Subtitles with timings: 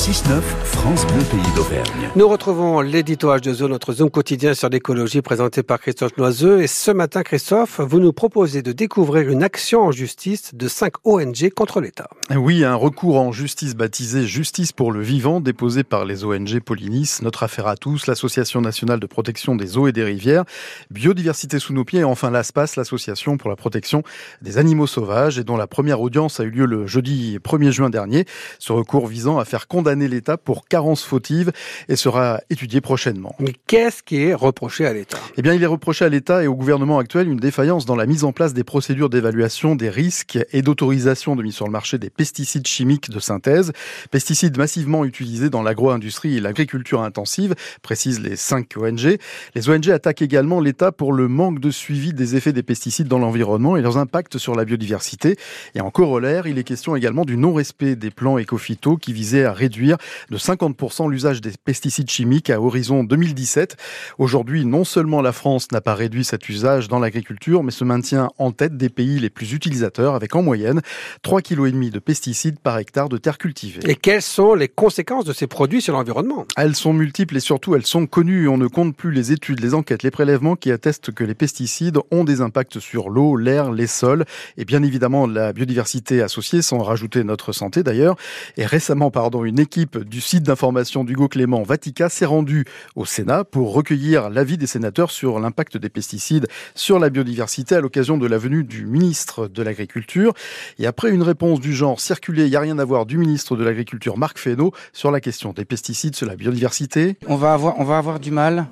[0.00, 2.08] 6-9, France Bleu Pays d'Auvergne.
[2.16, 6.62] Nous retrouvons l'éditoire de Zone, notre Zoom quotidien sur l'écologie présenté par Christophe Noiseux.
[6.62, 10.94] Et ce matin, Christophe, vous nous proposez de découvrir une action en justice de 5
[11.04, 12.08] ONG contre l'État.
[12.34, 17.18] Oui, un recours en justice baptisé Justice pour le vivant, déposé par les ONG Polinis,
[17.20, 20.44] Notre Affaire à tous, l'Association nationale de protection des eaux et des rivières,
[20.90, 24.02] Biodiversité sous nos pieds et enfin l'ASPAS, l'Association pour la protection
[24.40, 27.90] des animaux sauvages, et dont la première audience a eu lieu le jeudi 1er juin
[27.90, 28.24] dernier.
[28.58, 31.52] Ce recours visant à faire condamner l'État pour carence fautive
[31.88, 33.34] et sera étudié prochainement.
[33.38, 35.18] Mais qu'est-ce qui est reproché à l'État?
[35.36, 38.06] Eh bien, il est reproché à l'État et au gouvernement actuel une défaillance dans la
[38.06, 41.98] mise en place des procédures d'évaluation des risques et d'autorisation de mise sur le marché
[41.98, 43.72] des pesticides chimiques de synthèse,
[44.10, 49.18] pesticides massivement utilisés dans l'agro-industrie et l'agriculture intensive, précisent les 5 ONG.
[49.54, 53.18] Les ONG attaquent également l'État pour le manque de suivi des effets des pesticides dans
[53.18, 55.36] l'environnement et leurs impacts sur la biodiversité.
[55.74, 59.52] Et en corollaire, il est question également du non-respect des plans éco-phyto qui visaient à
[59.52, 63.76] réduire de 50% l'usage des pesticides chimiques à horizon 2017.
[64.18, 68.30] Aujourd'hui, non seulement la France n'a pas réduit cet usage dans l'agriculture, mais se maintient
[68.38, 70.80] en tête des pays les plus utilisateurs avec en moyenne
[71.24, 73.80] 3,5 kg de pesticides par hectare de terre cultivée.
[73.88, 76.46] Et quelles sont les conséquences de ces produits sur l'environnement?
[76.56, 78.48] Elles sont multiples et surtout elles sont connues.
[78.48, 81.98] On ne compte plus les études, les enquêtes, les prélèvements qui attestent que les pesticides
[82.10, 84.24] ont des impacts sur l'eau, l'air, les sols
[84.56, 88.16] et bien évidemment la biodiversité associée, sans rajouter notre santé d'ailleurs.
[88.56, 92.64] Et récemment, pardon, une équipe du site d'information d'Hugo Clément Vatica s'est rendue
[92.96, 97.80] au Sénat pour recueillir l'avis des sénateurs sur l'impact des pesticides sur la biodiversité à
[97.80, 100.32] l'occasion de la venue du ministre de l'Agriculture.
[100.78, 103.56] Et après une réponse du genre circulé, il n'y a rien à voir du ministre
[103.56, 107.16] de l'Agriculture Marc Fesneau sur la question des pesticides sur la biodiversité.
[107.26, 108.66] On va avoir, on va avoir du mal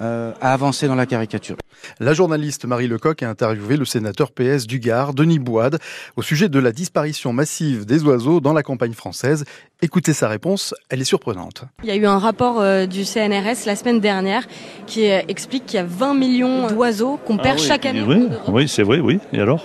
[0.00, 1.56] euh, à avancer dans la caricature.
[2.00, 5.78] La journaliste Marie Lecoq a interviewé le sénateur PS du Gard, Denis Boide,
[6.16, 9.44] au sujet de la disparition massive des oiseaux dans la campagne française.
[9.82, 11.64] Écoutez sa réponse, elle est surprenante.
[11.82, 14.46] Il y a eu un rapport euh, du CNRS la semaine dernière
[14.86, 18.02] qui euh, explique qu'il y a 20 millions d'oiseaux qu'on perd Ah oui, chaque année.
[18.02, 19.20] Oui, oui c'est vrai, oui.
[19.32, 19.64] Et alors?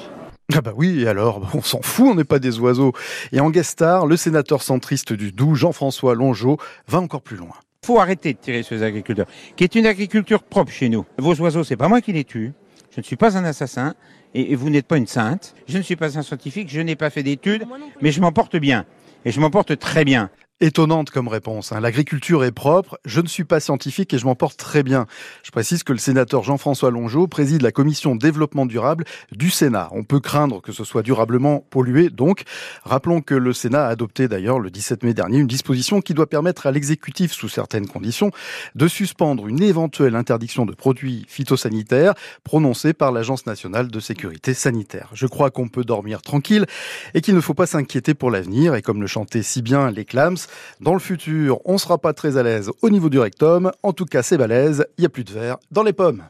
[0.55, 2.93] Ah bah oui, et alors, on s'en fout, on n'est pas des oiseaux.
[3.31, 7.53] Et en guest star, le sénateur centriste du Doubs, Jean-François Longeau, va encore plus loin.
[7.85, 11.05] Faut arrêter de tirer sur les agriculteurs, qui est une agriculture propre chez nous.
[11.17, 12.53] Vos oiseaux, c'est pas moi qui les tue.
[12.91, 13.95] Je ne suis pas un assassin
[14.33, 15.55] et, et vous n'êtes pas une sainte.
[15.67, 17.65] Je ne suis pas un scientifique, je n'ai pas fait d'études,
[18.01, 18.85] mais je m'en porte bien.
[19.25, 20.29] Et je m'en porte très bien.
[20.61, 21.71] Étonnante comme réponse.
[21.71, 21.79] hein.
[21.79, 25.05] L'agriculture est propre, je ne suis pas scientifique et je m'en porte très bien.
[25.41, 29.87] Je précise que le sénateur Jean-François Longeau préside la commission développement durable du Sénat.
[29.93, 32.43] On peut craindre que ce soit durablement pollué, donc.
[32.83, 36.27] Rappelons que le Sénat a adopté d'ailleurs le 17 mai dernier une disposition qui doit
[36.27, 38.31] permettre à l'exécutif, sous certaines conditions,
[38.75, 45.09] de suspendre une éventuelle interdiction de produits phytosanitaires prononcée par l'Agence nationale de sécurité sanitaire.
[45.13, 46.65] Je crois qu'on peut dormir tranquille
[47.13, 48.75] et qu'il ne faut pas s'inquiéter pour l'avenir.
[48.75, 50.48] Et comme le chantait si bien les Clams,
[50.81, 53.71] dans le futur, on sera pas très à l'aise au niveau du rectum.
[53.83, 56.23] En tout cas, c'est balèze, il y a plus de verre dans les pommes.